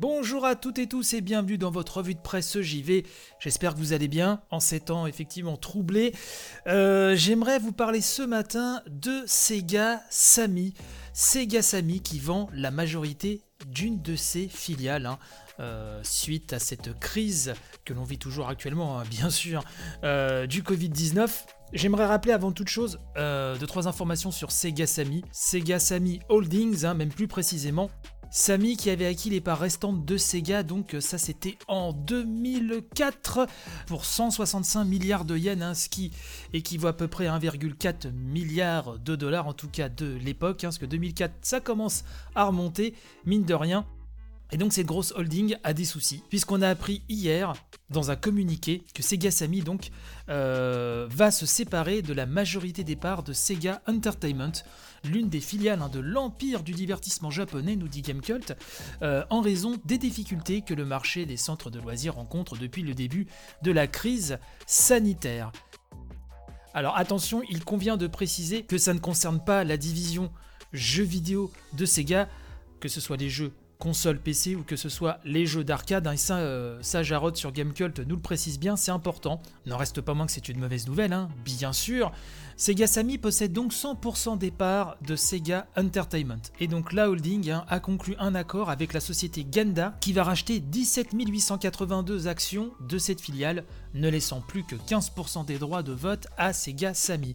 Bonjour 0.00 0.44
à 0.44 0.54
toutes 0.54 0.78
et 0.78 0.86
tous 0.86 1.12
et 1.14 1.20
bienvenue 1.20 1.58
dans 1.58 1.72
votre 1.72 1.96
revue 1.96 2.14
de 2.14 2.20
presse 2.20 2.60
JV. 2.60 3.04
J'espère 3.40 3.74
que 3.74 3.80
vous 3.80 3.92
allez 3.92 4.06
bien 4.06 4.40
en 4.52 4.60
ces 4.60 4.78
temps 4.78 5.08
effectivement 5.08 5.56
troublés. 5.56 6.14
Euh, 6.68 7.16
j'aimerais 7.16 7.58
vous 7.58 7.72
parler 7.72 8.00
ce 8.00 8.22
matin 8.22 8.80
de 8.86 9.24
Sega 9.26 10.00
Sammy. 10.08 10.72
Sega 11.14 11.62
Sammy 11.62 12.00
qui 12.00 12.20
vend 12.20 12.48
la 12.52 12.70
majorité 12.70 13.42
d'une 13.66 14.00
de 14.00 14.14
ses 14.14 14.46
filiales. 14.46 15.06
Hein. 15.06 15.18
Euh, 15.58 15.98
suite 16.04 16.52
à 16.52 16.60
cette 16.60 16.96
crise 17.00 17.54
que 17.84 17.92
l'on 17.92 18.04
vit 18.04 18.18
toujours 18.18 18.48
actuellement, 18.48 19.00
hein, 19.00 19.02
bien 19.10 19.30
sûr, 19.30 19.64
euh, 20.04 20.46
du 20.46 20.62
Covid-19. 20.62 21.28
J'aimerais 21.72 22.06
rappeler 22.06 22.32
avant 22.32 22.52
toute 22.52 22.68
chose 22.68 23.00
deux 23.16 23.66
trois 23.66 23.88
informations 23.88 24.30
sur 24.30 24.52
Sega 24.52 24.86
Sammy. 24.86 25.24
Sega 25.32 25.80
Sammy 25.80 26.20
Holdings, 26.28 26.84
hein, 26.84 26.94
même 26.94 27.10
plus 27.10 27.26
précisément, 27.26 27.90
Samy 28.30 28.76
qui 28.76 28.90
avait 28.90 29.06
acquis 29.06 29.30
les 29.30 29.40
parts 29.40 29.58
restantes 29.58 30.04
de 30.04 30.16
Sega, 30.16 30.62
donc 30.62 30.94
euh, 30.94 31.00
ça 31.00 31.16
c'était 31.16 31.56
en 31.66 31.92
2004 31.92 33.46
pour 33.86 34.04
165 34.04 34.84
milliards 34.84 35.24
de 35.24 35.36
yens, 35.36 35.62
hein, 35.62 35.74
ce 35.74 35.88
qui 35.88 36.12
équivaut 36.52 36.88
à 36.88 36.92
peu 36.92 37.08
près 37.08 37.26
à 37.26 37.38
1,4 37.38 38.12
milliard 38.12 38.98
de 38.98 39.16
dollars, 39.16 39.46
en 39.46 39.54
tout 39.54 39.68
cas 39.68 39.88
de 39.88 40.14
l'époque, 40.22 40.64
hein, 40.64 40.68
parce 40.68 40.78
que 40.78 40.86
2004 40.86 41.34
ça 41.40 41.60
commence 41.60 42.04
à 42.34 42.44
remonter, 42.44 42.94
mine 43.24 43.44
de 43.44 43.54
rien. 43.54 43.86
Et 44.50 44.56
donc 44.56 44.72
cette 44.72 44.86
grosse 44.86 45.12
holding 45.12 45.56
a 45.62 45.74
des 45.74 45.84
soucis, 45.84 46.22
puisqu'on 46.30 46.62
a 46.62 46.68
appris 46.68 47.02
hier 47.08 47.52
dans 47.90 48.10
un 48.10 48.16
communiqué 48.16 48.82
que 48.94 49.02
Sega 49.02 49.30
Sammy 49.30 49.60
donc 49.60 49.90
euh, 50.30 51.06
va 51.10 51.30
se 51.30 51.44
séparer 51.44 52.00
de 52.00 52.14
la 52.14 52.24
majorité 52.24 52.82
des 52.82 52.96
parts 52.96 53.22
de 53.22 53.34
Sega 53.34 53.82
Entertainment, 53.86 54.52
l'une 55.04 55.28
des 55.28 55.40
filiales 55.40 55.82
hein, 55.82 55.90
de 55.90 56.00
l'empire 56.00 56.62
du 56.62 56.72
divertissement 56.72 57.30
japonais, 57.30 57.76
nous 57.76 57.88
dit 57.88 58.00
Gamecult, 58.00 58.56
euh, 59.02 59.24
en 59.28 59.42
raison 59.42 59.76
des 59.84 59.98
difficultés 59.98 60.62
que 60.62 60.74
le 60.74 60.86
marché 60.86 61.26
des 61.26 61.36
centres 61.36 61.70
de 61.70 61.78
loisirs 61.78 62.14
rencontre 62.14 62.56
depuis 62.56 62.82
le 62.82 62.94
début 62.94 63.26
de 63.62 63.72
la 63.72 63.86
crise 63.86 64.38
sanitaire. 64.66 65.52
Alors 66.72 66.96
attention, 66.96 67.42
il 67.50 67.64
convient 67.64 67.96
de 67.96 68.06
préciser 68.06 68.62
que 68.62 68.78
ça 68.78 68.94
ne 68.94 68.98
concerne 68.98 69.44
pas 69.44 69.64
la 69.64 69.76
division 69.76 70.30
jeux 70.72 71.04
vidéo 71.04 71.50
de 71.74 71.84
Sega, 71.84 72.28
que 72.80 72.88
ce 72.88 73.00
soit 73.00 73.16
les 73.16 73.28
jeux 73.30 73.52
console 73.78 74.18
PC 74.18 74.56
ou 74.56 74.62
que 74.62 74.76
ce 74.76 74.88
soit 74.88 75.18
les 75.24 75.46
jeux 75.46 75.64
d'arcade. 75.64 76.06
Hein, 76.06 76.12
et 76.12 76.16
ça, 76.16 76.38
euh, 76.38 76.78
ça, 76.82 77.02
Jarod 77.02 77.36
sur 77.36 77.52
Gamecult 77.52 78.00
nous 78.00 78.16
le 78.16 78.22
précise 78.22 78.58
bien, 78.58 78.76
c'est 78.76 78.90
important. 78.90 79.40
N'en 79.66 79.76
reste 79.76 80.00
pas 80.00 80.14
moins 80.14 80.26
que 80.26 80.32
c'est 80.32 80.48
une 80.48 80.58
mauvaise 80.58 80.86
nouvelle, 80.86 81.12
hein, 81.12 81.28
bien 81.44 81.72
sûr. 81.72 82.12
Sega 82.56 82.88
Sammy 82.88 83.18
possède 83.18 83.52
donc 83.52 83.72
100% 83.72 84.36
des 84.36 84.50
parts 84.50 84.96
de 85.06 85.14
Sega 85.14 85.68
Entertainment. 85.76 86.42
Et 86.58 86.66
donc 86.66 86.92
la 86.92 87.08
holding 87.08 87.50
hein, 87.50 87.64
a 87.68 87.78
conclu 87.78 88.16
un 88.18 88.34
accord 88.34 88.68
avec 88.68 88.92
la 88.92 89.00
société 89.00 89.44
Ganda 89.44 89.96
qui 90.00 90.12
va 90.12 90.24
racheter 90.24 90.58
17 90.58 91.10
882 91.12 92.26
actions 92.26 92.72
de 92.80 92.98
cette 92.98 93.20
filiale, 93.20 93.64
ne 93.94 94.08
laissant 94.08 94.40
plus 94.40 94.64
que 94.64 94.76
15% 94.76 95.44
des 95.44 95.58
droits 95.58 95.82
de 95.82 95.92
vote 95.92 96.26
à 96.36 96.52
Sega 96.52 96.94
Sammy. 96.94 97.34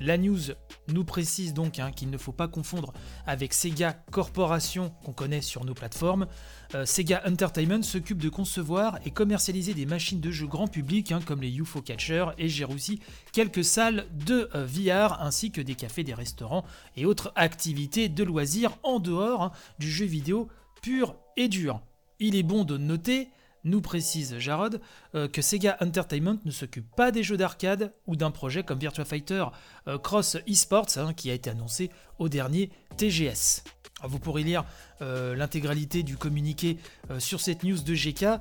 La 0.00 0.18
news 0.18 0.40
nous 0.88 1.04
précise 1.04 1.54
donc 1.54 1.78
hein, 1.78 1.92
qu'il 1.92 2.10
ne 2.10 2.18
faut 2.18 2.32
pas 2.32 2.48
confondre 2.48 2.92
avec 3.26 3.54
Sega 3.54 3.92
Corporation 4.10 4.90
qu'on 5.04 5.12
connaît 5.12 5.40
sur 5.40 5.64
nos 5.64 5.74
plateformes. 5.74 6.26
Euh, 6.74 6.84
Sega 6.84 7.22
Entertainment 7.26 7.82
s'occupe 7.82 8.18
de 8.18 8.28
concevoir 8.28 8.98
et 9.04 9.10
commercialiser 9.10 9.74
des 9.74 9.86
machines 9.86 10.20
de 10.20 10.30
jeu 10.30 10.46
grand 10.46 10.68
public 10.68 11.12
hein, 11.12 11.20
comme 11.24 11.42
les 11.42 11.54
UFO 11.56 11.80
Catcher 11.80 12.26
et 12.38 12.48
gère 12.48 12.70
aussi 12.70 13.00
quelques 13.32 13.64
salles 13.64 14.06
de 14.12 14.50
euh, 14.54 14.66
VR 14.66 15.22
ainsi 15.22 15.50
que 15.50 15.60
des 15.60 15.74
cafés, 15.74 16.04
des 16.04 16.14
restaurants 16.14 16.64
et 16.96 17.06
autres 17.06 17.32
activités 17.36 18.08
de 18.08 18.24
loisirs 18.24 18.76
en 18.82 18.98
dehors 18.98 19.42
hein, 19.42 19.52
du 19.78 19.90
jeu 19.90 20.06
vidéo 20.06 20.48
pur 20.82 21.16
et 21.36 21.48
dur. 21.48 21.80
Il 22.20 22.36
est 22.36 22.42
bon 22.42 22.64
de 22.64 22.76
noter 22.76 23.28
nous 23.64 23.80
précise 23.80 24.38
Jarod 24.38 24.80
euh, 25.14 25.28
que 25.28 25.42
Sega 25.42 25.76
Entertainment 25.80 26.38
ne 26.44 26.50
s'occupe 26.50 26.86
pas 26.94 27.10
des 27.10 27.22
jeux 27.22 27.36
d'arcade 27.36 27.92
ou 28.06 28.16
d'un 28.16 28.30
projet 28.30 28.62
comme 28.62 28.78
Virtua 28.78 29.04
Fighter 29.04 29.44
euh, 29.88 29.98
Cross 29.98 30.36
Esports 30.46 30.96
hein, 30.96 31.12
qui 31.14 31.30
a 31.30 31.34
été 31.34 31.50
annoncé 31.50 31.90
au 32.18 32.28
dernier 32.28 32.70
TGS. 32.96 33.64
vous 34.04 34.18
pourrez 34.18 34.42
lire 34.42 34.64
euh, 35.02 35.34
l'intégralité 35.34 36.02
du 36.02 36.16
communiqué 36.16 36.78
sur 37.18 37.40
cette 37.40 37.64
news 37.64 37.78
de 37.78 37.94
GK, 37.94 38.40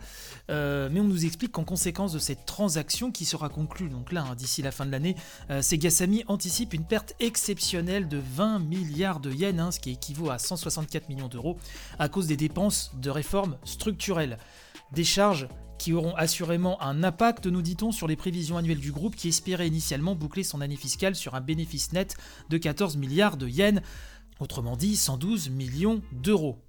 mais 0.50 1.00
on 1.00 1.04
nous 1.06 1.26
explique 1.26 1.52
qu'en 1.52 1.64
conséquence 1.64 2.14
de 2.14 2.20
cette 2.20 2.46
transaction 2.46 3.12
qui 3.12 3.26
sera 3.26 3.50
conclue 3.50 3.90
donc 3.90 4.12
là 4.12 4.26
hein, 4.30 4.36
d'ici 4.36 4.62
la 4.62 4.72
fin 4.72 4.86
de 4.86 4.92
l'année, 4.92 5.16
Sega 5.62 5.90
Sammy 5.90 6.24
anticipe 6.28 6.74
une 6.74 6.86
perte 6.86 7.16
exceptionnelle 7.20 8.08
de 8.08 8.22
20 8.36 8.60
milliards 8.60 9.20
de 9.20 9.32
yens, 9.32 9.60
hein, 9.60 9.72
ce 9.72 9.80
qui 9.80 9.92
équivaut 9.92 10.30
à 10.30 10.38
164 10.38 11.10
millions 11.10 11.28
d'euros, 11.28 11.58
à 11.98 12.10
cause 12.10 12.28
des 12.28 12.38
dépenses 12.38 12.92
de 12.96 13.10
réformes 13.10 13.58
structurelles. 13.64 14.38
Des 14.94 15.04
charges 15.04 15.48
qui 15.80 15.92
auront 15.92 16.16
assurément 16.16 16.80
un 16.82 17.04
impact, 17.04 17.48
nous 17.48 17.64
dit-on, 17.64 17.92
sur 17.92 18.08
les 18.08 18.16
prévisions 18.16 18.58
annuelles 18.58 18.80
du 18.80 18.92
groupe 18.92 19.16
qui 19.16 19.28
espérait 19.28 19.68
initialement 19.68 20.14
boucler 20.14 20.44
son 20.44 20.62
année 20.62 20.76
fiscale 20.76 21.16
sur 21.16 21.34
un 21.34 21.42
bénéfice 21.42 21.94
net 21.94 22.16
de 22.50 22.58
14 22.60 22.96
milliards 22.98 23.36
de 23.36 23.48
yens, 23.48 23.82
autrement 24.40 24.78
dit 24.78 24.96
112 24.96 25.50
millions 25.50 26.02
d'euros. 26.12 26.60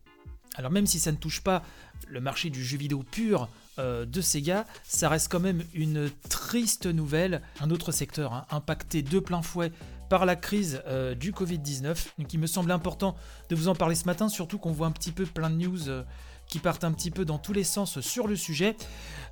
Alors 0.57 0.71
même 0.71 0.87
si 0.87 0.99
ça 0.99 1.13
ne 1.13 1.17
touche 1.17 1.43
pas 1.43 1.63
le 2.09 2.21
marché 2.21 2.49
du 2.49 2.65
jeu 2.65 2.79
vidéo 2.79 3.03
pur 3.03 3.49
euh, 3.79 4.07
de 4.07 4.21
Sega, 4.21 4.65
ça 4.85 5.09
reste 5.09 5.31
quand 5.31 5.41
même 5.41 5.63
une 5.75 6.11
triste 6.31 6.87
nouvelle. 6.87 7.43
Un 7.61 7.71
autre 7.71 7.93
secteur 7.93 8.33
hein, 8.33 8.47
impacté 8.51 9.03
de 9.03 9.19
plein 9.19 9.43
fouet 9.43 9.71
par 10.09 10.25
la 10.27 10.37
crise 10.37 10.81
euh, 10.87 11.15
du 11.15 11.33
Covid-19. 11.33 11.97
Donc 12.19 12.33
il 12.33 12.39
me 12.39 12.47
semble 12.47 12.71
important 12.71 13.17
de 13.51 13.57
vous 13.57 13.69
en 13.69 13.75
parler 13.75 13.97
ce 13.97 14.07
matin, 14.07 14.29
surtout 14.29 14.59
qu'on 14.59 14.73
voit 14.73 14.87
un 14.87 14.93
petit 14.93 15.13
peu 15.13 15.27
plein 15.27 15.51
de 15.51 15.57
news. 15.57 15.89
Euh, 15.89 16.05
qui 16.55 16.61
partent 16.61 16.85
un 16.85 16.93
petit 16.93 17.11
peu 17.11 17.25
dans 17.25 17.39
tous 17.39 17.53
les 17.53 17.65
sens 17.65 17.99
sur 17.99 18.29
le 18.29 18.37
sujet, 18.37 18.77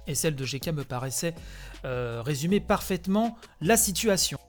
et 0.08 0.16
celle 0.16 0.34
de 0.34 0.44
GK 0.44 0.72
me 0.72 0.82
paraissait 0.82 1.36
euh, 1.84 2.20
résumer 2.20 2.58
parfaitement 2.58 3.38
la 3.60 3.76
situation. 3.76 4.40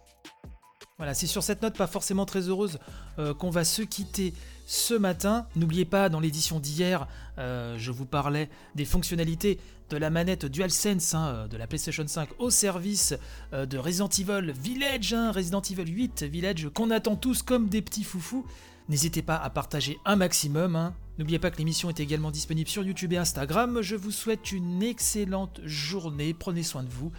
Voilà, 0.98 1.14
c'est 1.14 1.28
sur 1.28 1.44
cette 1.44 1.62
note 1.62 1.78
pas 1.78 1.86
forcément 1.86 2.26
très 2.26 2.50
heureuse 2.50 2.80
euh, 3.20 3.36
qu'on 3.36 3.52
va 3.52 3.64
se 3.64 3.84
quitter 3.84 4.34
ce 4.66 4.96
matin. 4.96 5.46
N'oubliez 5.56 5.86
pas, 5.86 6.10
dans 6.10 6.20
l'édition 6.20 6.60
d'hier, 6.60 7.08
euh, 7.38 7.76
je 7.78 7.92
vous 7.92 8.08
parlais 8.08 8.50
des 8.74 8.86
fonctionnalités 8.86 9.60
de 9.92 9.98
la 9.98 10.10
manette 10.10 10.48
DualSense 10.48 11.14
hein, 11.14 11.48
de 11.48 11.58
la 11.58 11.68
PlayStation 11.68 12.08
5 12.08 12.30
au 12.40 12.50
service 12.50 13.14
de 13.52 13.78
Resident 13.78 14.10
Evil 14.10 14.52
Village, 14.52 15.14
hein, 15.14 15.32
Resident 15.32 15.62
Evil 15.62 15.92
8 15.92 16.24
Village, 16.24 16.70
qu'on 16.74 16.90
attend 16.90 17.18
tous 17.18 17.44
comme 17.44 17.70
des 17.70 17.84
petits 17.84 18.04
foufous. 18.04 18.48
N'hésitez 18.90 19.22
pas 19.22 19.38
à 19.38 19.50
partager 19.50 19.98
un 20.06 20.16
maximum. 20.16 20.76
Hein. 20.76 20.96
N'oubliez 21.18 21.40
pas 21.40 21.52
que 21.52 21.58
l'émission 21.58 21.90
est 21.90 22.00
également 22.00 22.32
disponible 22.32 22.70
sur 22.70 22.84
YouTube 22.84 23.14
et 23.14 23.18
Instagram. 23.18 23.82
Je 23.82 23.96
vous 23.96 24.12
souhaite 24.12 24.52
une 24.52 24.84
excellente 24.84 25.62
journée. 25.64 26.34
Prenez 26.34 26.64
soin 26.64 26.84
de 26.84 26.90
vous 26.90 27.12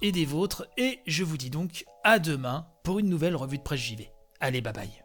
et 0.00 0.12
des 0.12 0.24
vôtres. 0.24 0.66
Et 0.76 1.00
je 1.06 1.24
vous 1.24 1.36
dis 1.36 1.50
donc 1.50 1.84
à 2.04 2.18
demain 2.18 2.66
pour 2.82 2.98
une 2.98 3.08
nouvelle 3.08 3.36
revue 3.36 3.58
de 3.58 3.62
presse 3.62 3.80
JV. 3.80 4.10
Allez, 4.40 4.60
bye 4.60 4.72
bye. 4.72 5.01